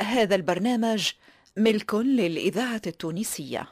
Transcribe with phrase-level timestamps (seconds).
[0.00, 1.10] هذا البرنامج
[1.56, 3.68] ملك للإذاعة التونسية.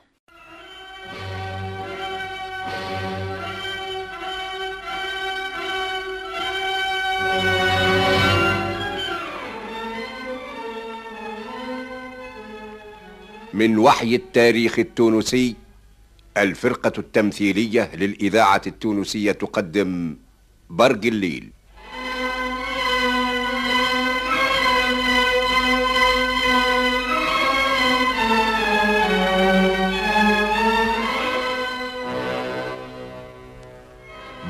[13.54, 15.56] من وحي التاريخ التونسي
[16.36, 20.16] الفرقة التمثيلية للإذاعة التونسية تقدم
[20.70, 21.50] برق الليل.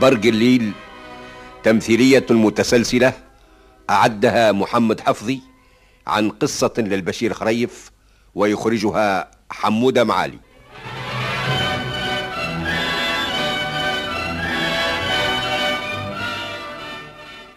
[0.00, 0.72] برق الليل
[1.64, 3.12] تمثيلية متسلسلة
[3.90, 5.40] أعدها محمد حفظي
[6.06, 7.90] عن قصة للبشير خريف
[8.34, 10.38] ويخرجها حمودة معالي.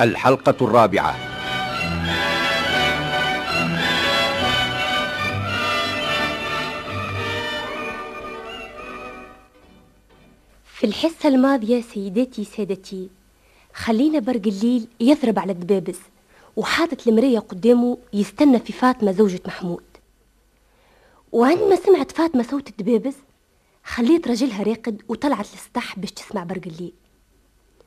[0.01, 1.28] الحلقة الرابعة.
[10.79, 13.09] في الحصة الماضية سيداتي سادتي
[13.73, 15.99] خلينا برق الليل يضرب على الدبابز
[16.55, 19.83] وحاطط المراية قدامه يستنى في فاطمة زوجة محمود.
[21.31, 23.13] وعندما سمعت فاطمة صوت الدبابز
[23.83, 26.93] خليت رجلها راقد وطلعت للسطح باش تسمع برق الليل.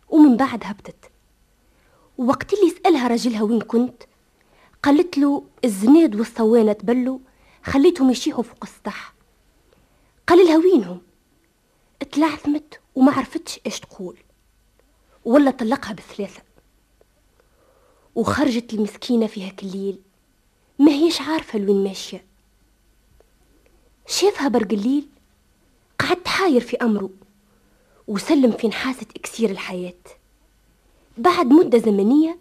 [0.09, 1.11] ومن بعد هبطت.
[2.19, 4.03] وقت اللي سألها رجلها وين كنت
[4.83, 7.19] قالت له الزناد والصوانة تبلوا
[7.65, 9.15] خليتهم يشيحوا فوق السطح.
[10.27, 11.01] قال لها وينهم؟
[12.03, 14.17] اتلعثمت وما عرفتش إيش تقول
[15.25, 16.43] ولا طلقها بثلاثة.
[18.15, 19.99] وخرجت المسكينة في هاك الليل
[20.79, 22.25] ما هيش عارفة لوين ماشية.
[24.07, 25.09] شافها برق الليل
[25.99, 27.11] قعد حاير في أمره
[28.09, 29.95] وسلم في نحاسة إكسير الحياة.
[31.19, 32.39] بعد مدة زمنية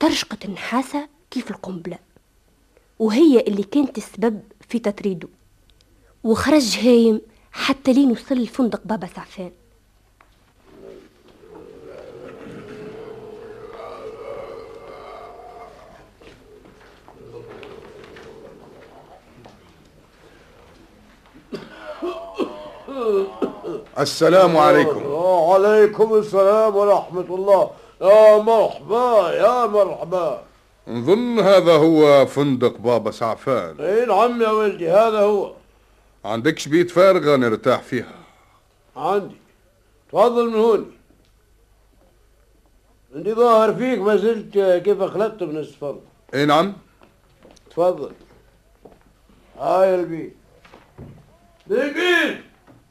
[0.00, 1.98] ترشقت النحاسة كيف القنبلة
[2.98, 5.28] وهي اللي كانت السبب في تطريده.
[6.24, 7.20] وخرج هايم
[7.54, 9.52] حتى لين وصل لفندق بابا سعفان.
[23.98, 25.06] السلام عليكم.
[25.06, 27.70] وعليكم السلام ورحمة الله.
[28.02, 30.42] يا مرحبا يا مرحبا.
[30.88, 33.80] نظن هذا هو فندق بابا سعفان.
[33.80, 35.52] اي نعم يا ولدي هذا هو.
[36.24, 38.14] عندكش بيت فارغة نرتاح فيها.
[38.96, 39.36] عندي.
[40.08, 40.86] تفضل من هوني
[43.14, 46.00] عندي ظاهر فيك ما زلت كيف خلقت من السفر
[46.34, 46.76] إي نعم.
[47.70, 48.12] تفضل.
[49.58, 50.36] هاي البيت.
[51.70, 52.44] البيت.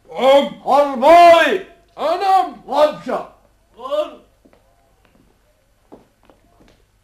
[0.10, 1.68] عم حرباي
[1.98, 3.34] انام غبشة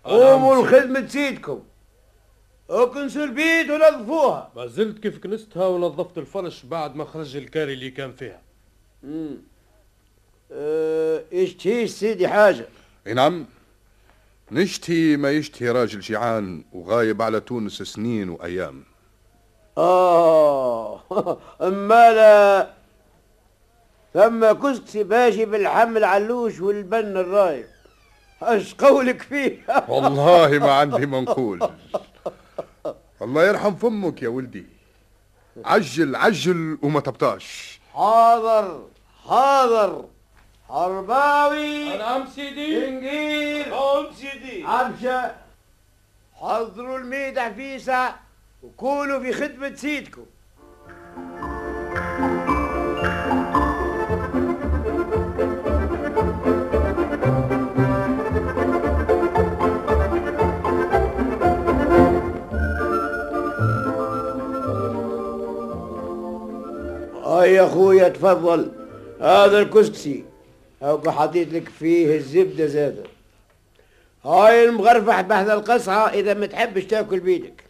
[0.04, 1.64] قوموا لخدمة سيدكم
[2.70, 4.52] اكنسوا البيت ونظفوها.
[4.56, 8.42] ما زلت كيف كنستها ونظفت الفرش بعد ما خرج الكاري اللي كان فيها.
[9.04, 9.38] امم
[10.52, 12.68] آه اشتهيش سيدي حاجة.
[13.08, 13.46] أي نعم.
[14.52, 18.84] نشتهي ما يشتهي راجل جيعان وغايب على تونس سنين وأيام.
[19.78, 21.02] آه
[21.68, 22.70] أما لا.
[24.14, 27.66] ثم كستي باشي بالحمل علوش والبن الرايب.
[28.42, 29.58] أش قولك فيه
[29.88, 31.70] والله ما عندي منقول.
[33.30, 34.66] الله يرحم فمك يا ولدي.
[35.66, 37.80] عجل عجل وما تبطاش.
[37.94, 38.88] حاضر
[39.28, 40.06] حاضر.
[40.70, 41.98] حرباوي.
[41.98, 42.88] نعم سيدي.
[42.88, 43.70] إنجيل.
[43.70, 44.64] نعم سيدي.
[44.66, 45.36] عبشة
[46.34, 48.16] حضروا الميدة عفيسة
[48.64, 50.26] وكونوا في خدمة سيدكم.
[67.50, 68.72] يا أخويا تفضل.
[69.22, 70.26] هذا الكسكسي
[70.82, 73.04] هاو حطيت لك فيه الزبدة زاده
[74.26, 77.64] هاي المغرفح بحذا القصعه إذا ما تحبش تأكل بيدك.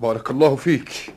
[0.00, 1.14] بارك الله فيك.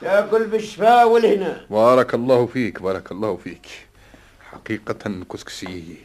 [0.00, 3.66] تأكل بالشفاء والهنا بارك الله فيك بارك الله فيك.
[4.52, 5.96] حقيقة كسكسي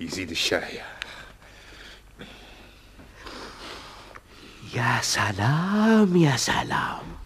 [0.00, 0.80] يزيد الشاي
[4.74, 7.23] يا سلام يا سلام.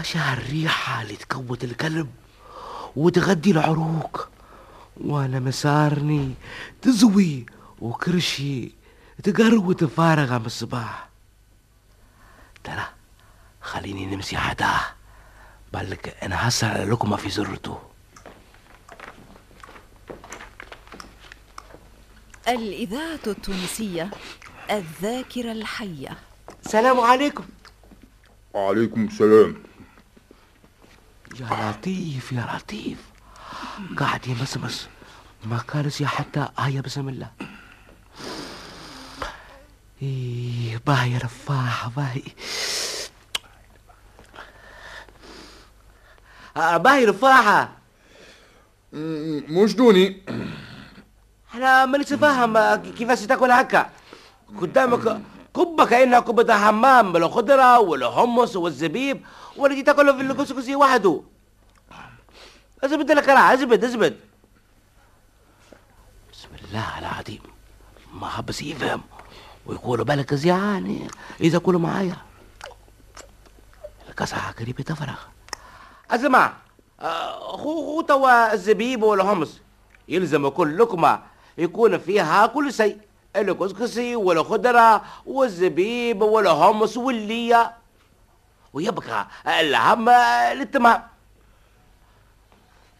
[0.00, 2.10] أشع الريحة اللي تكوت القلب
[2.96, 4.28] وتغدي العروق
[4.96, 6.34] وأنا مسارني
[6.82, 7.46] تزوي
[7.80, 8.72] وكرشي
[9.22, 11.08] تقروت فارغة من الصباح.
[12.64, 12.86] ترى
[13.60, 14.80] خليني نمسي عداه
[15.72, 17.78] بالك أنا هسه على لقمة في زرته.
[22.48, 24.10] الإذاعة التونسية
[24.70, 26.18] الذاكرة الحية.
[26.66, 27.44] السلام عليكم.
[28.54, 29.56] وعليكم السلام.
[31.40, 32.98] يا لطيف يا لطيف.
[33.98, 34.88] قاعد يمسمس
[35.44, 37.30] ما كارس يا حتى آية بسم الله.
[40.02, 42.22] إيه باهي رفاح باهي.
[46.56, 47.72] آه باهي رفاحة.
[48.92, 50.22] م- مش دوني
[51.54, 53.90] أنا مانيش فاهم كيفاش تاكل هكا؟
[54.60, 55.20] قدامك
[55.56, 59.24] كبة كأنها كبة حمام بالخضرة والحمص والزبيب
[59.56, 61.22] ولا جيت تاكله في الكسكسي وحده.
[62.84, 64.16] أزبد لك أنا أزبد أزبد.
[66.32, 67.42] بسم الله العظيم.
[68.12, 69.02] ما حبس يفهم.
[69.66, 71.08] ويقولوا بالك زيان
[71.40, 72.16] إذا كلوا معايا.
[74.08, 75.18] القصعة قريبة تفرغ.
[76.10, 76.52] اسمع
[77.40, 79.60] خو خو توا الزبيب والحمص.
[80.08, 81.22] يلزم كل لقمة
[81.58, 82.98] يكون فيها كل شيء.
[83.36, 87.72] الكسكسي والخضرة والزبيب والحمص واللية.
[88.72, 90.10] ويبقى الهم
[90.58, 91.02] للتمام.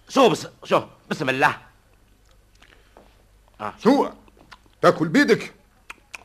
[0.09, 1.57] شو بس شو؟ بسم الله.
[3.79, 4.09] شو؟
[4.83, 5.55] تاكل بيدك؟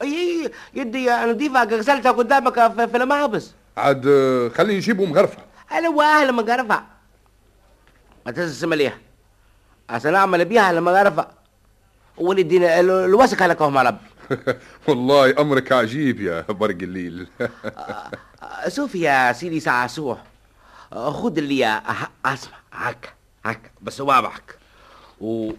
[0.01, 5.37] إي يدي نضيفة غسلتها قدامك في, المحبس عاد آه، خليني نجيبه مغرفة
[5.71, 6.83] أنا واهل مقرفة.
[8.25, 8.97] ما تنسى مليح
[9.89, 11.27] عشان اعمل بيها المقرفة
[12.17, 14.11] ولدي الوسخ لكم يا ربي
[14.87, 17.27] والله أمرك عجيب يا برق الليل.
[18.67, 20.23] شوف يا سيدي سعسوح
[20.93, 21.81] خد اللي
[22.25, 23.09] أسمع هكا
[23.45, 24.57] هكا بس وابعك.
[25.21, 25.49] و...
[25.49, 25.53] و...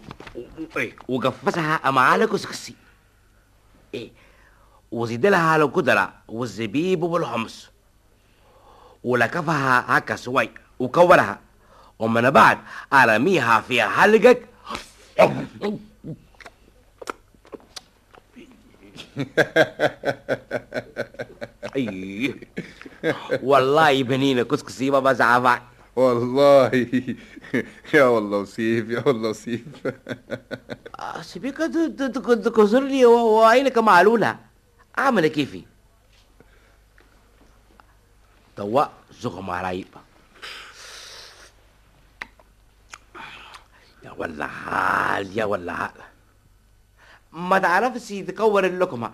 [0.77, 2.75] إيه، وقفزها مع الكسكسي
[3.93, 4.11] إيه
[4.91, 7.69] وزيد لها القدرة والزبيب والحمص
[9.03, 11.39] ولكفها هكا سوي وكورها.
[11.99, 12.57] ومن بعد
[12.93, 14.47] أرميها في حلقك.
[21.75, 22.35] إيه
[23.43, 25.61] والله بنينا كسكسي ما بزعفك
[25.95, 26.71] والله
[27.93, 29.61] يا والله وسيف يا والله وسيف
[31.21, 31.57] سيبيك
[32.45, 34.39] تكسرني وعينك معلولة
[34.99, 35.63] أعمل كيفي
[38.55, 38.85] توا
[39.21, 39.85] زغم علي
[44.03, 45.91] يا ولا حال يا ولا حال
[47.33, 49.13] ما تعرفش تكور اللقمة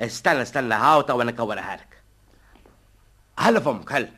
[0.00, 2.02] استنى استنى هاو توا أنا اكورها لك.
[3.38, 4.08] هل فمك؟ هل؟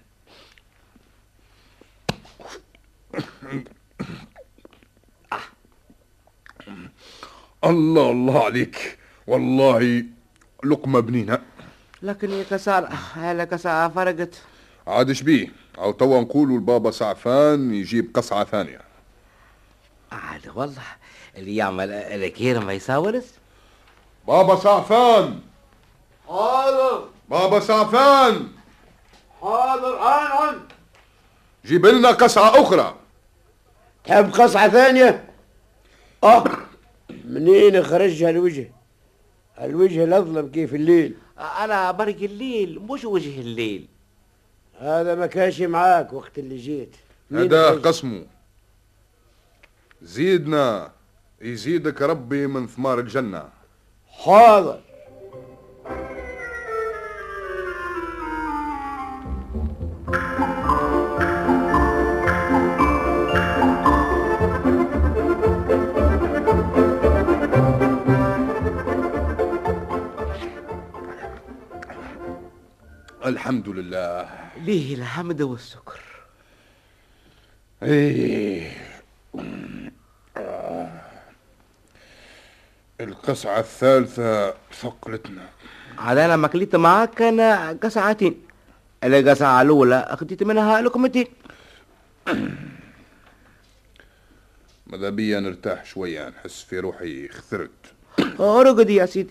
[7.64, 8.98] الله الله عليك.
[9.26, 10.04] والله
[10.64, 11.38] لقمة بنينة.
[12.02, 14.42] لكن يا كسار هلا كسار فرقت.
[14.86, 18.80] عاد شبيه أو توا نقولوا البابا سعفان يجيب قصعة ثانية.
[20.12, 20.82] عاد والله
[21.36, 23.41] اللي يعمل الكير ما يساورس
[24.26, 25.40] بابا سعفان.
[26.28, 27.08] حاضر.
[27.30, 28.48] بابا سعفان.
[29.40, 29.98] حاضر.
[29.98, 30.60] عن عن
[31.64, 32.94] جيب لنا قصعة أخرى.
[34.04, 35.30] تحب قصعة ثانية؟
[36.24, 36.44] آه
[37.24, 38.72] منين خرجها الوجه؟
[39.60, 43.88] الوجه الأظلم كيف الليل؟ أنا برق الليل مش وجه الليل.
[44.78, 46.96] هذا ما كانش معاك وقت اللي جيت.
[47.32, 48.26] هذا خرج؟ قسمه.
[50.02, 50.92] زيدنا
[51.40, 53.61] يزيدك ربي من ثمار الجنة.
[54.12, 54.80] حاضر
[73.26, 74.28] الحمد لله.
[74.56, 76.00] ليه الحمد والشكر؟
[77.82, 78.81] إيه.
[83.02, 85.42] القصعة الثالثة ثقلتنا.
[85.98, 88.42] عاد أنا ما كليت معاك أنا قسعتين
[89.04, 91.26] القسعة الأولى أخذت منها لقمتين
[94.86, 97.70] ماذا بيا نرتاح شوية نحس في روحي خثرت
[98.40, 99.30] ارقد يا سيدي.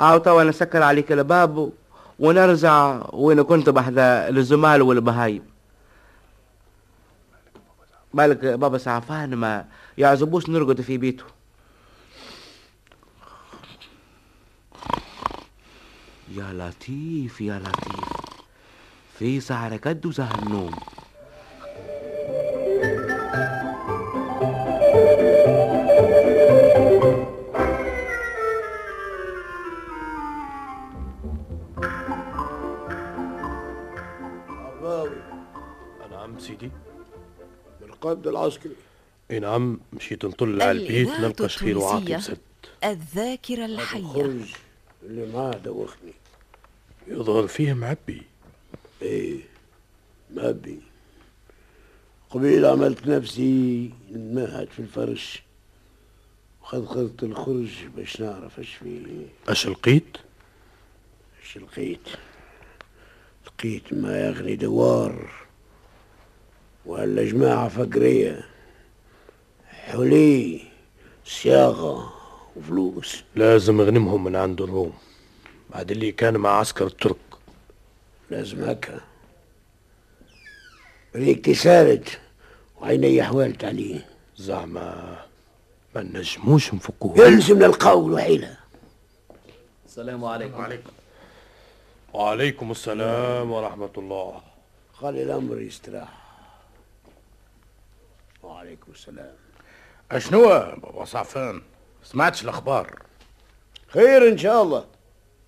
[0.00, 1.72] أو توا نسكر عليك الباب
[2.18, 5.42] ونرجع وين كنت بحد الزمال والبهايم.
[8.14, 9.64] بالك بابا سعفان ما
[9.98, 11.24] يعزبوش نرقد في بيته.
[16.36, 18.04] يا لطيف يا لطيف.
[19.18, 19.40] في
[19.76, 20.74] قد وسهر النوم.
[34.58, 35.22] الراوي
[36.10, 36.70] نعم سيدي.
[38.26, 38.76] العسكري.
[39.30, 42.34] إي نعم مشيت نطل على البيت نلقى شخير وعاقب التونسية.
[42.34, 42.38] سد
[42.84, 44.02] الذاكرة الحية.
[44.02, 44.54] خرج
[45.02, 46.12] اللي معاه دوخني
[47.08, 48.22] يظهر فيه معبي.
[49.02, 49.40] إيه
[50.30, 50.78] ما بي
[52.30, 55.42] قبيل عملت نفسي انمهد في الفرش.
[56.62, 60.16] وخذخذت الخرج باش نعرف إيش فيه اش لقيت؟
[61.42, 62.08] إيش لقيت؟
[63.46, 65.30] لقيت ما يغني دوار
[66.86, 68.48] ولا جماعة فقرية.
[69.68, 70.60] حلي
[71.24, 72.12] صياغة
[72.56, 73.22] وفلوس.
[73.36, 74.92] لازم أغنمهم من عند الروم.
[75.74, 77.16] بعد اللي كان مع عسكر الترك.
[78.30, 79.00] لازم هكا.
[81.16, 82.20] ريك سالت
[82.80, 85.16] وعيني حوالت عليه زعما
[85.94, 87.18] ما نجموش نفكوه.
[87.18, 88.56] يلزمنا القول وحيلة
[89.86, 90.60] السلام عليكم.
[92.12, 92.70] وعليكم.
[92.70, 94.42] السلام ورحمة الله.
[94.92, 96.12] خلي الأمر يستراح.
[98.42, 99.34] وعليكم السلام.
[100.12, 101.62] أشنو بابا صعفان؟
[102.04, 103.02] سمعتش الأخبار.
[103.88, 104.93] خير إن شاء الله.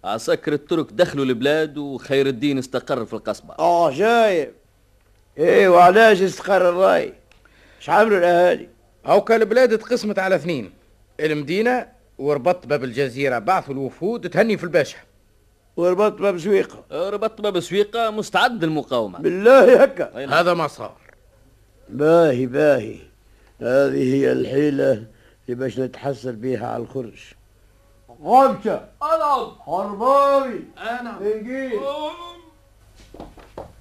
[0.06, 3.54] عساكر الترك دخلوا البلاد وخير الدين استقر في القصبة.
[3.58, 4.52] آه جايب.
[5.38, 7.12] إيه وعلاش استقر الرأي؟
[7.78, 8.68] إيش عملوا الأهالي
[9.06, 10.72] هاوكا البلاد اتقسمت على اثنين.
[11.20, 11.86] المدينة
[12.18, 14.98] وربط باب الجزيرة بعثوا الوفود تهني في الباشا.
[15.76, 16.84] وربط باب سويقة.
[16.92, 19.18] ربط باب سويقة مستعد للمقاومة.
[19.18, 20.40] بالله هكا.
[20.40, 20.96] هذا ما صار.
[21.88, 22.96] باهي باهي.
[23.60, 27.32] هذه هي الحيلة اللي باش نتحصل بيها على الخرج.
[28.22, 31.18] غمشة ألعب حرباوي أنا.
[31.20, 31.80] إنجيل.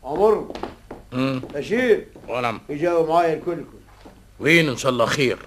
[0.04, 0.54] عمر
[1.14, 2.08] امم بشير.
[2.28, 2.62] ونعم.
[2.70, 3.80] يجاوا معايا الكلكم
[4.40, 5.40] وين إن شاء الله خير؟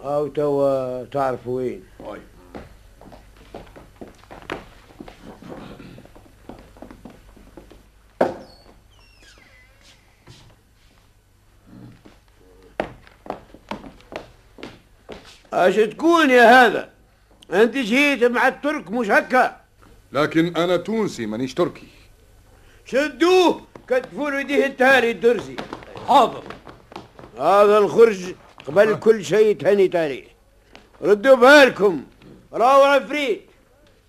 [0.00, 1.84] أو توا تعرفوا وين.
[15.52, 16.90] اش تكون يا هذا؟
[17.52, 19.56] انت جيت مع الترك مش هكا؟
[20.12, 21.86] لكن أنا تونسي مانيش تركي.
[22.84, 25.56] شدوه كتفوا له يديه التالي الدرسي
[26.08, 26.42] حاضر.
[27.38, 28.34] هذا الخرج
[28.66, 30.24] قبل كل شيء تهني عليه
[31.02, 32.04] ردوا بالكم
[32.52, 33.42] راهو عفريت.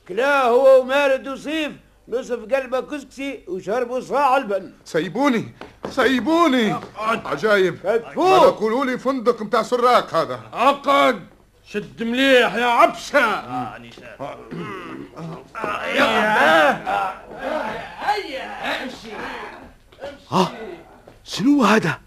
[0.08, 1.72] كلا هو ومارد وصيف
[2.08, 4.72] نصف قلبه كسكسي وشربوا صاع البن.
[4.86, 5.54] سيبوني.
[5.92, 6.76] سيبوني.
[6.98, 7.78] عجايب.
[7.78, 8.40] كتفوه.
[8.40, 10.42] ما تقولوا لي فندق متاع سراق هذا.
[10.54, 11.28] عقد
[11.66, 13.44] شد مليح يا عبشة.
[21.24, 22.02] شنو هذا؟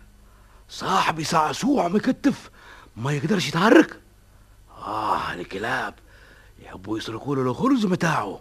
[0.68, 2.50] صاحبي صعصوع مكتف
[2.96, 4.00] ما يقدرش يتحرك.
[4.86, 5.94] آه الكلاب
[6.62, 8.40] يحبوا يسرقوا له الخرز متاعه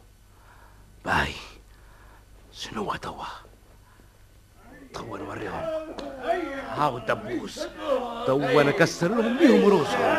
[1.06, 1.34] باي.
[2.54, 3.26] شنو توا؟
[4.94, 5.64] توا نوريهم
[6.78, 7.68] هاو الدبوس
[8.28, 10.16] توا نكسر لهم بيهم روسهم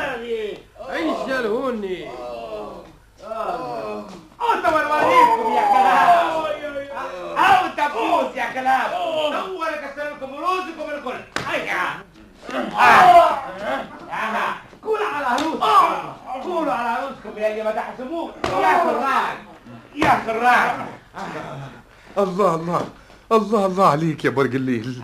[0.91, 2.11] إيش جالهوني
[4.63, 6.33] توا نوريكم يا كلاب
[7.39, 8.91] هاو الدبوس يا كلاب.
[8.91, 11.21] توا نكسر لكم روسكم الكل.
[11.49, 11.85] هيا.
[14.11, 15.63] على روسكم
[16.43, 18.33] قولوا على روسكم يا اللي ما تحسبوه.
[18.45, 19.37] يا سراج
[19.95, 20.71] يا سراج
[22.19, 22.87] الله الله.
[23.33, 25.03] الله الله عليك يا برق الليل.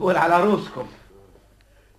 [0.00, 0.88] قول على روسكم.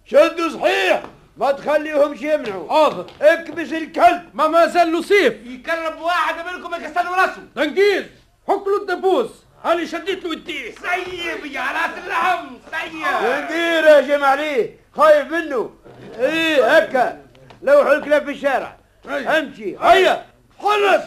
[0.06, 1.04] شدوا صحيح
[1.38, 3.06] ما تخليهمش يمنعوا حاضر.
[3.22, 4.30] اكبس الكلب.
[4.34, 7.44] ما ما زال له سيف يكرب واحد منكم يكسر راسه.
[7.56, 8.06] تنقيز.
[8.48, 9.30] حك له الدبوس.
[9.64, 12.94] هاني شديت له يديه سيب يا راس اللحم سيب.
[13.24, 15.74] ندير يا جماعة عليه خايف منه.
[16.20, 17.22] إيه هكا.
[17.62, 18.78] لوحوا الكلاب في الشارع.
[19.08, 19.78] أمشي.
[19.82, 20.26] هيا.
[20.60, 21.04] خلص.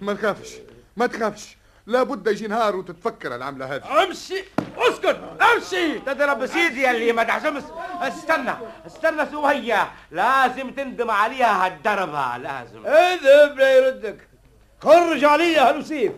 [0.00, 0.54] ما تخافش
[0.96, 1.58] ما تخافش.
[1.86, 4.02] لابد يجي نهار وتتفكر العملة هذه.
[4.02, 4.44] امشي
[4.76, 5.18] اسكت
[5.54, 5.98] امشي.
[5.98, 7.62] تضرب سيدي يا اللي ما تحسبش
[8.00, 8.52] استنى
[8.86, 9.90] استنى سوية.
[10.10, 12.86] لازم تندم عليها هالضربة لازم.
[12.86, 14.28] اذهب لا يردك.
[14.82, 16.12] خرج علي هالوسيف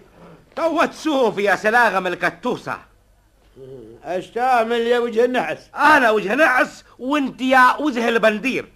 [0.56, 2.78] توا تشوف يا سلاغم الكتوسة
[4.04, 5.70] اش تعمل يا وجه النحس.
[5.74, 8.72] أنا وجه نعس وانت يا وجه البندير.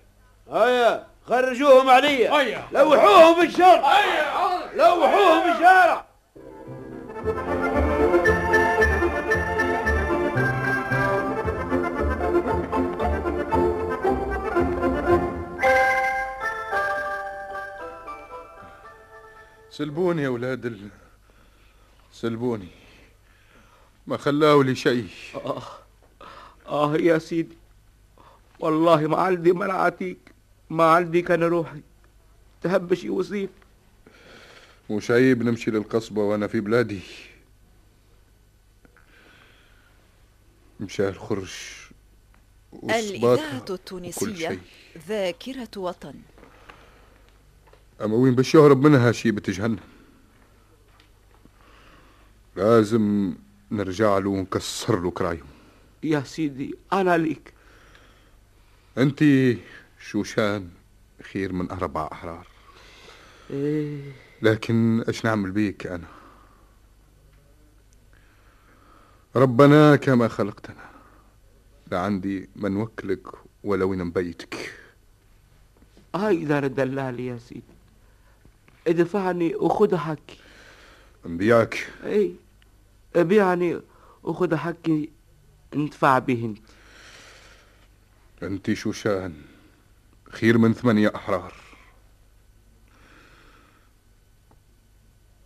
[0.52, 1.06] هيا.
[1.28, 2.68] خرجوهم علي هيا.
[2.72, 4.00] لوحوهم في الشارع.
[4.74, 6.04] لوحوهم في الشارع.
[19.70, 20.88] سلبوني يا ولاد ال...
[22.12, 22.68] سلبوني.
[24.06, 25.08] ما خلاوا لي شيء.
[26.68, 27.58] آه يا سيدي.
[28.60, 30.23] والله ما عندي منعتيك
[30.70, 31.80] ما عندي كان روحي.
[32.62, 33.50] تهبش وصيف.
[34.90, 37.00] مش عيب نمشي للقصبة وأنا في بلادي.
[40.80, 41.52] مشى الخرج
[42.84, 44.60] الإذاعة التونسية
[45.08, 46.14] ذاكرة وطن.
[48.00, 49.78] أما وين باش يهرب منها شي بتجهنم
[52.56, 53.34] لازم
[53.70, 55.44] نرجع له ونكسر له كرايم
[56.02, 57.52] يا سيدي أنا ليك.
[58.98, 59.24] انت
[60.10, 60.70] شوشان
[61.32, 62.46] خير من أربع أحرار؟
[63.50, 64.12] إيه.
[64.42, 66.06] لكن إيش نعمل بيك أنا؟
[69.36, 70.90] ربنا كما خلقتنا
[71.90, 73.26] لا عندي من وكلك
[73.64, 74.72] ولا وين مبيتك
[76.14, 77.62] هاي دار الدلال يا سيدي.
[78.86, 80.36] ادفعني وخذ حقي.
[81.26, 82.34] نبيعك اي
[83.16, 83.80] أبيعني
[84.22, 85.08] وخذ حقي
[85.74, 86.62] ندفع به أنت.
[88.42, 89.53] أنت شوشان
[90.34, 91.54] خير من ثمانية أحرار.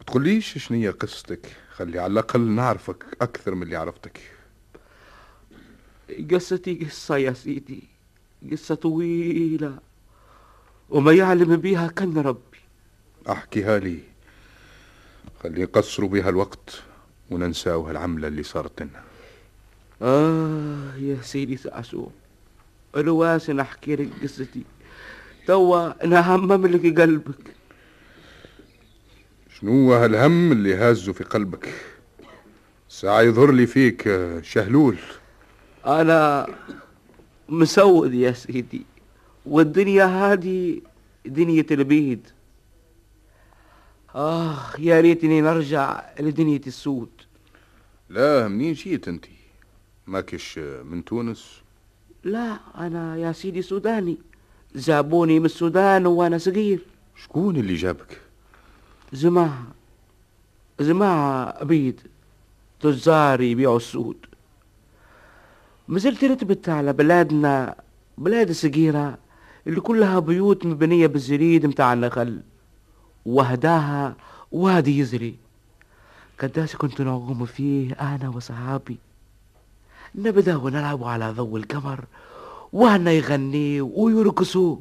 [0.07, 4.21] تقوليش شنية قصتك؟ خلي على الأقل نعرفك أكثر من اللي عرفتك.
[6.31, 7.83] قصتي قصة يا سيدي
[8.53, 9.79] قصة طويلة
[10.91, 12.59] وما يعلم بيها كان ربي.
[13.29, 14.01] أحكيها لي.
[15.43, 16.83] خلي يقصروا بها الوقت
[17.31, 19.05] وننساو هالعملة اللي صارت لنا.
[20.03, 22.11] آه يا سيدي سعسوع
[22.97, 24.65] الواس أحكي لك قصتي.
[25.49, 27.55] توا نهمم لك قلبك.
[29.51, 31.75] شنو هالهم اللي هازه في قلبك؟
[32.89, 34.03] ساعة يظهر لي فيك
[34.43, 34.99] شهلول.
[35.87, 36.47] أنا
[37.49, 38.83] مسود يا سيدي
[39.47, 40.81] والدنيا هذه
[41.27, 42.29] دنيا البيد.
[44.15, 47.11] آه يا ريتني نرجع لدنيا السود.
[48.09, 49.25] لا منين جيت أنت؟
[50.07, 51.63] ماكش من تونس؟
[52.25, 54.19] لا أنا يا سيدي سوداني.
[54.77, 56.81] جابوني من السودان وأنا صغير.
[57.17, 58.21] شكون اللي جابك؟
[59.13, 59.63] جماعة
[60.81, 62.01] جماعة بيد
[62.81, 64.17] تجار يبيعوا السود.
[65.89, 67.75] مازلت رتبت على بلادنا
[68.19, 69.19] بلاد صغيرة
[69.67, 72.41] اللي كلها بيوت مبنية بالجريد متاع النخل.
[73.27, 74.17] وهداها
[74.53, 75.37] وادي يزري.
[76.41, 78.99] قداش كنت نعوم فيه أنا وصحابي.
[80.15, 82.05] نبدأ ونلعب على ضوء القمر
[82.73, 84.77] وهنا يغني ويرقصوا.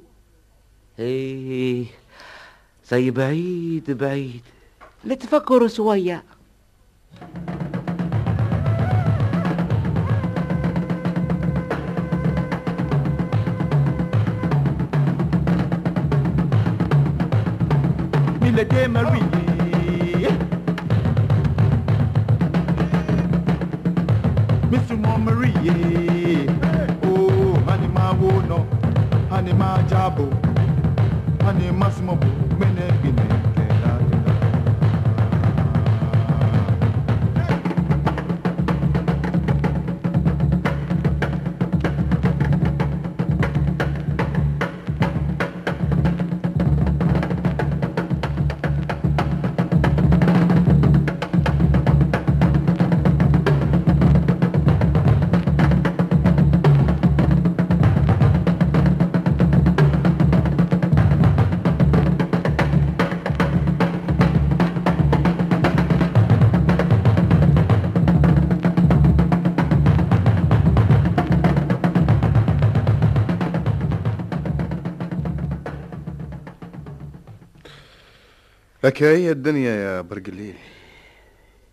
[0.99, 1.85] إيه
[2.89, 4.41] زي بعيد بعيد.
[5.05, 6.23] نتفكر شوية.
[18.41, 19.46] Milady Marie.
[30.17, 30.29] bo
[31.47, 32.17] ani masimo
[78.87, 80.55] لك هي الدنيا يا برقليل.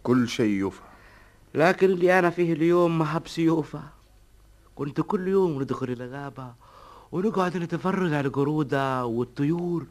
[0.03, 0.81] كل شيء يوفى.
[1.55, 3.83] لكن اللي أنا فيه اليوم ما حب سيوفة
[4.75, 6.55] كنت كل يوم ندخل الغابة
[7.13, 9.87] ونقعد نتفرج على القرودة والطيور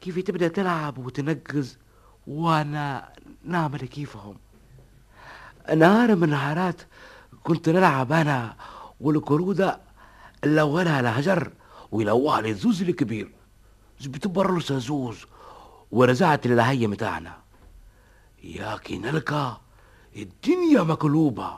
[0.00, 1.78] كيف تبدأ تلعب وتنقز
[2.26, 3.12] وأنا
[3.44, 4.36] نعمل كيفهم.
[5.76, 6.82] نهار من نهارات
[7.44, 8.56] كنت نلعب أنا
[9.00, 9.80] والقرودة
[10.46, 11.52] نلونها على حجر
[11.92, 13.32] ويلوها على الزوز الكبير
[14.06, 15.26] بتبرلس زوز
[15.92, 17.32] ورزعت الهية متاعنا
[18.44, 19.60] ياكي نلقى
[20.16, 21.50] الدنيا مقلوبة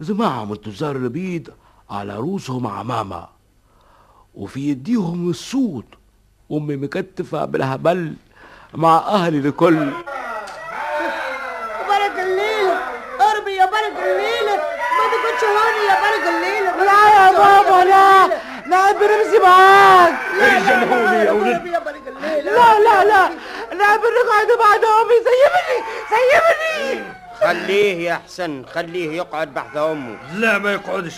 [0.00, 1.48] جماعة من تجار البيض
[1.90, 3.26] على رؤوسهم عمامة
[4.34, 5.84] وفي يديهم السود
[6.52, 8.14] أمي مكتفة بالهبل
[8.74, 9.90] مع أهلي الكل
[11.88, 12.78] برك الليلة
[13.20, 14.56] قربي يا برك الليلة
[14.96, 18.26] ما تكونش هوني يا برك الليلة لا يا بابا لا
[18.66, 21.71] لا برمزي معاك لا جنبوني يا ولد
[22.52, 23.28] الليلة لا لا.
[23.70, 25.14] لا لا بنقعد بعد أمي.
[25.26, 27.04] سيبني سيبني.
[27.40, 30.16] خليه يا حسن خليه يقعد بحث أمه.
[30.34, 31.14] لا ما يقعدش.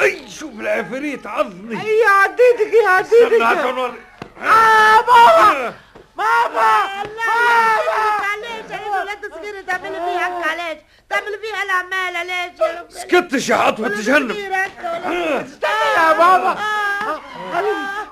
[0.00, 3.42] أي شوف العفريت عضني يا عديتك يا عديتك.
[4.42, 5.74] آه بابا.
[6.16, 7.30] بابا لا
[8.30, 10.78] عليك ولد صغير تعمل فيها هكا علاش
[11.10, 16.56] تعمل فيها العمالة ليش يا رب سكتش يا عطوة تجنب يا بابا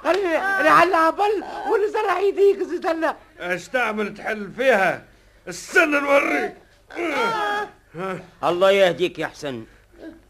[0.04, 5.04] خليني بل ونزرع يديك استنى إيش تعمل تحل فيها
[5.48, 6.54] استنى نوريك
[8.44, 9.64] الله يهديك يا حسن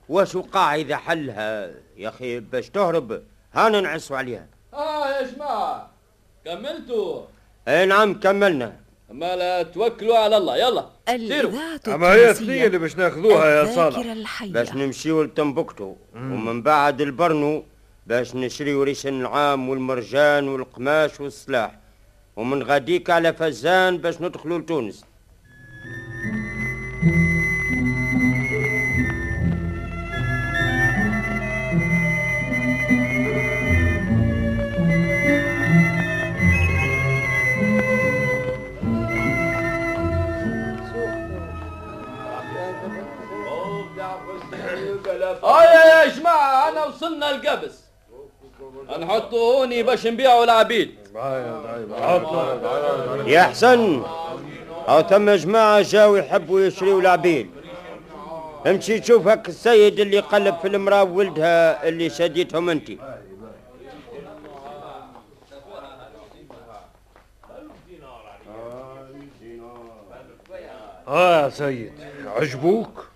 [0.09, 3.23] واش وقع اذا حلها يا أخي باش تهرب
[3.55, 5.91] هانا نعسوا عليها آه يا جماعة
[6.45, 7.27] كملتوا
[7.69, 8.77] اي نعم كملنا.
[9.13, 10.57] ما لا توكلوا على الله.
[10.57, 11.53] يلا سيروا.
[11.89, 13.99] أما هي ثنية اللي باش ناخذوها يا صالح.
[13.99, 14.53] الحية.
[14.53, 15.95] باش نمشيو لتنبكتو.
[16.15, 17.65] ومن بعد البرنو
[18.07, 21.79] باش نشريو ريش النعام والمرجان والقماش والسلاح.
[22.37, 25.05] ومن غاديك على فزان باش ندخلوا لتونس.
[45.45, 47.85] آه يا يا جماعة أنا وصلنا القبس.
[48.99, 50.95] نحطوا هوني باش نبيعوا العبيد.
[53.27, 54.03] يا حسن
[54.89, 57.51] هاو ثم جماعة جاو يحبوا يشريوا العبيد.
[58.67, 62.91] امشي تشوف هك السيد اللي قلب في المرأة وولدها اللي شديتهم انت.
[71.09, 71.93] آه يا سيد
[72.27, 73.08] عجبوك؟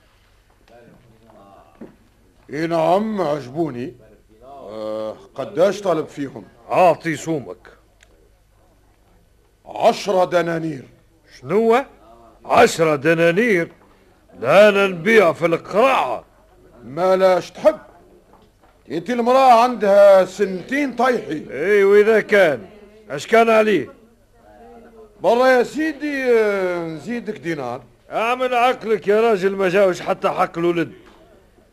[2.53, 3.95] إي نعم عجبوني.
[4.45, 7.69] آه قداش طالب فيهم؟ أعطي سومك.
[9.67, 10.85] عشرة دنانير.
[11.41, 11.85] شنو
[12.45, 13.69] عشرة دنانير.
[14.41, 16.25] لا أنا نبيع في القراعة.
[16.85, 17.79] ما لاش تحب؟
[18.91, 22.67] انت المرأة عندها سنتين طيحي إي وإذا كان.
[23.11, 23.88] اش كان عليه؟
[25.21, 27.83] برا يا سيدي آه، نزيدك دينار.
[28.11, 30.93] اعمل عقلك يا راجل ما جاوش حتى حق الولد.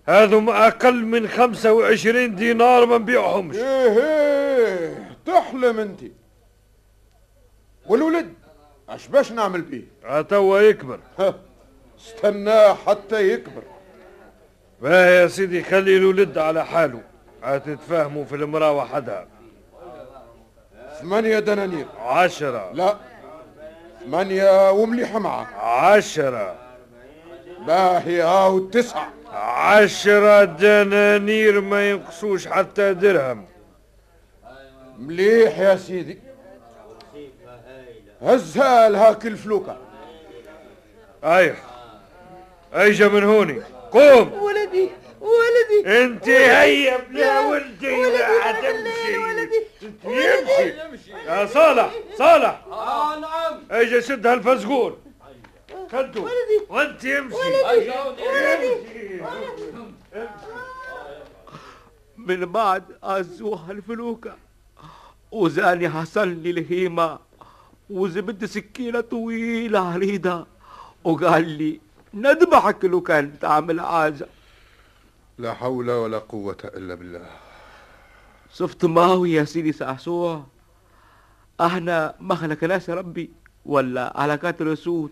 [0.10, 6.00] هذم أقل من خمسة وعشرين دينار ما نبيعهمش إيه إيه تحلم أنت.
[7.88, 8.34] والولد
[8.90, 11.00] أش باش نعمل بيه؟ توا يكبر.
[12.00, 13.64] استناه حتى يكبر.
[14.82, 17.02] ما يا سيدي خلي الولد على حاله.
[17.44, 19.28] هتتفاهموا في المرأة وحدها.
[21.02, 21.86] ثمانية دنانير.
[22.00, 22.72] عشرة.
[22.74, 22.98] لا
[24.06, 26.56] ثمانية ومليحة معك عشرة.
[27.68, 29.19] باهي هاو تسعة.
[29.34, 33.46] عشرة دنانير ما ينقصوش حتى درهم.
[34.98, 36.20] مليح يا سيدي.
[38.22, 39.78] هزها لهاك الفلوكة.
[41.24, 41.58] ايح
[42.76, 43.62] ايجا من هوني.
[43.92, 44.34] قوم.
[44.34, 44.90] ولدي
[45.22, 46.04] ولدي.
[46.04, 49.14] أنت هيا بلا ولدي لا تمشي
[50.06, 51.12] يمشي.
[51.28, 52.62] يا صالح صالح.
[52.72, 53.62] آه نعم.
[53.72, 54.98] ايجا شد هالفزقور
[55.92, 56.26] خدته
[56.70, 57.36] وانت يمشي
[62.18, 64.36] من بعد أزوها الفلوكة
[65.32, 67.20] وزاني حصل لي الهيمة
[67.90, 70.48] وزبد سكينة طويلة عريضة
[71.04, 71.80] وقال لي
[72.14, 74.28] نذبحك لو كان تعمل حاجة
[75.38, 77.26] لا حول ولا قوة إلا بالله.
[78.54, 80.44] شفت ماوي يا سيدي سعسوع
[81.62, 83.30] إحنا ما خلقناش ربي
[83.66, 85.12] ولا علاقات الاسود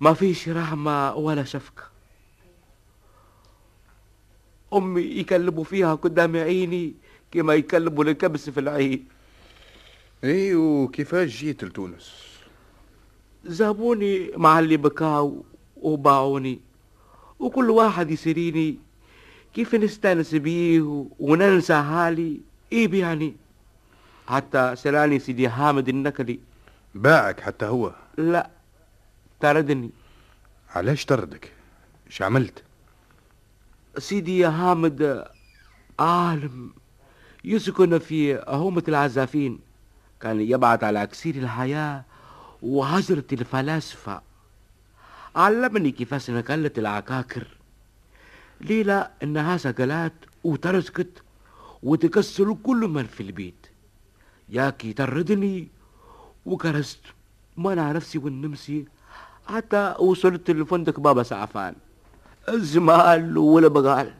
[0.00, 1.82] ما فيش رحمة ولا شفقة.
[4.74, 6.94] أمي يكلموا فيها قدام عيني
[7.30, 9.08] كما يكلموا الكبس في العين.
[10.24, 12.12] اي وكيفاش جيت لتونس؟
[13.44, 15.44] جابوني مع اللي بكاو
[15.76, 16.60] وباعوني.
[17.38, 18.78] وكل واحد يسريني
[19.54, 22.40] كيف نستانس بيه وننسى حالي.
[22.72, 23.36] إيه بيعني؟
[24.26, 26.40] حتى سراني سيدي حامد النكلي
[26.94, 28.50] باعك حتى هو؟ لا.
[29.44, 29.90] طردني
[30.70, 31.52] علاش طردك؟
[32.06, 32.62] إيش عملت؟
[33.98, 35.24] سيدي يا حامد
[35.98, 36.72] عالم
[37.44, 39.58] يسكن في هومة العزافين
[40.20, 42.04] كان يبعث على أكسير الحياة
[42.62, 44.22] وهجرة الفلاسفة.
[45.36, 47.46] علمني كيفاش نقلت العكاكر.
[48.60, 51.22] ليلة إنها سقلات وترسكت
[51.82, 53.66] وتكسر كل من في البيت.
[54.48, 55.68] ياكي طردني
[56.46, 57.00] وكرست.
[57.56, 58.84] منع نفسي والنمسي
[59.46, 61.74] حتى وصلت لفندق بابا سعفان.
[62.48, 64.14] الزمال ولا بقال.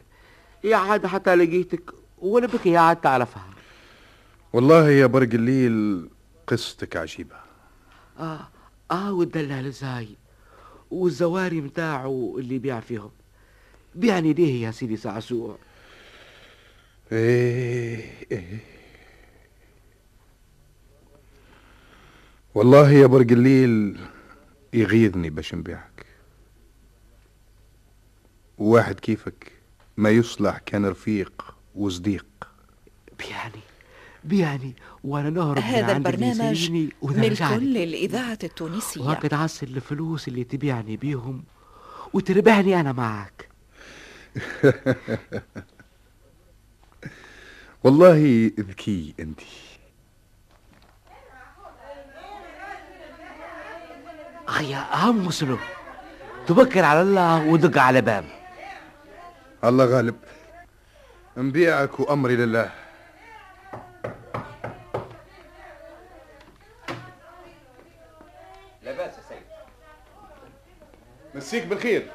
[0.63, 3.49] يا عاد حتى لقيتك ولا بك يا عاد تعرفها.
[4.53, 6.09] والله يا برق الليل
[6.47, 7.35] قصتك عجيبة.
[8.19, 8.47] آه
[8.91, 10.07] آه والدلال زاي.
[10.91, 13.11] والزواري متاعه اللي بيع فيهم.
[13.95, 15.57] بيعني ليه يا سيدي سعسوع؟
[17.11, 18.59] إيه إيه.
[22.55, 23.99] والله يا برق الليل
[24.75, 26.05] يغيظني باش نبيعك.
[28.57, 29.51] واحد كيفك؟
[29.97, 32.25] ما يصلح كان رفيق وصديق.
[33.19, 33.59] بيعني
[34.23, 37.65] بيعني وأنا نهرب من هذا عند اللي البرنامج ملك رجعني.
[37.65, 39.01] للإذاعة التونسية.
[39.01, 41.43] وهكذا تعسل الفلوس اللي تبيعني بيهم
[42.13, 43.49] وتربحني أنا معك.
[47.83, 49.39] والله ذكي انت.
[54.47, 55.57] أخي هم وصلوا
[56.47, 58.25] توكل على الله ودق على باب.
[59.63, 60.15] الله غالب.
[61.37, 62.71] نبيعك وامري لله.
[68.83, 69.47] لا بأس يا سيد.
[71.35, 72.11] مسيك بالخير.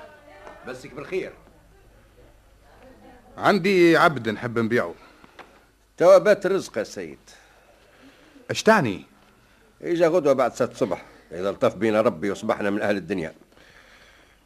[0.67, 1.33] مسك بالخير.
[3.39, 4.95] عندي عبد نحب نبيعه.
[5.97, 7.19] توا بات الرزق يا سيد.
[8.51, 9.07] اش تعني
[9.83, 11.03] إجا غدوة بعد ست صبح.
[11.33, 13.35] إذا الطف بينا ربي وصبحنا من أهل الدنيا.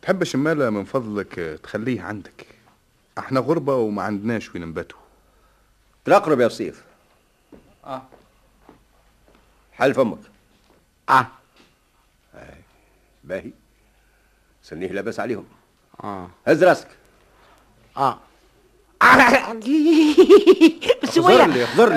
[0.03, 2.47] تحب شمالة من فضلك تخليه عندك.
[3.19, 4.99] إحنا غربة وما عندناش وين نباتوا.
[6.05, 6.85] تقرب يا صيف
[7.85, 8.03] آه.
[9.73, 10.19] حل فمك
[11.09, 11.27] آه.
[13.25, 13.51] باهي.
[14.63, 15.45] سنيه لاباس عليهم.
[16.05, 16.31] آه.
[16.47, 16.89] هز راسك.
[17.97, 18.19] آه.
[19.65, 20.15] لي.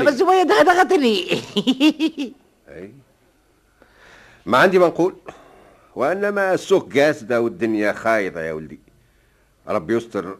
[0.05, 1.41] بس شوية دغدغتني
[2.69, 2.93] أي.
[4.47, 5.15] ما عندي ما نقول.
[5.95, 8.79] وإنما السوق قاسده والدنيا خايضة يا ولدي.
[9.67, 10.37] ربي يستر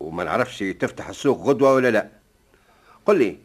[0.00, 2.08] وما نعرفش تفتح السوق غدوة ولا لا.
[3.06, 3.38] قل لي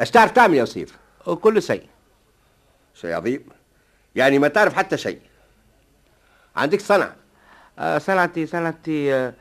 [0.00, 1.86] اش تعرف تعمل يا وصيف كل شيء.
[2.94, 3.44] شيء عظيم.
[4.14, 5.20] يعني ما تعرف حتى شيء.
[6.56, 7.16] عندك صنعه
[7.78, 9.34] آه، صنعتي صنعتي آه،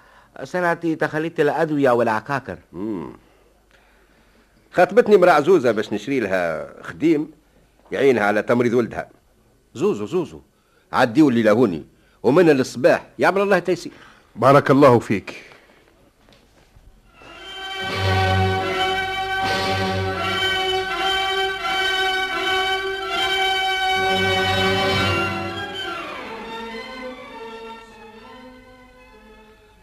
[0.44, 2.58] صنعتي تخليت الأدوية والعكاكر.
[2.74, 3.14] مم.
[4.72, 7.32] خاطبتني امرأة عزوزة باش نشري لها خديم
[7.92, 9.10] يعينها على تمريض ولدها.
[9.74, 10.42] زوزو زوزو.
[10.94, 11.84] عديوا اللي لهوني.
[12.24, 13.92] ومن الصباح يعمل الله تيسير
[14.36, 15.36] بارك الله فيك.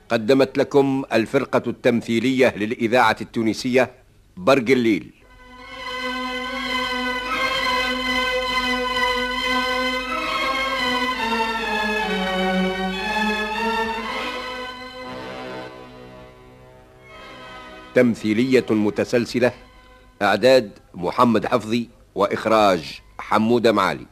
[0.09, 3.91] قدمت لكم الفرقة التمثيلية للإذاعة التونسية
[4.37, 5.18] برق الليل.
[17.99, 19.53] تمثيلية متسلسلة
[20.23, 24.07] إعداد محمد حفظي وإخراج حمودة معالي.